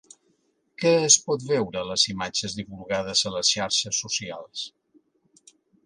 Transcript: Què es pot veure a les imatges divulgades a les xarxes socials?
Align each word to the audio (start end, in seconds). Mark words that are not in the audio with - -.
Què 0.83 0.93
es 1.09 1.17
pot 1.25 1.45
veure 1.51 1.79
a 1.83 1.85
les 1.91 2.07
imatges 2.15 2.57
divulgades 2.63 3.25
a 3.29 3.35
les 3.37 3.55
xarxes 3.57 4.05
socials? 4.07 4.69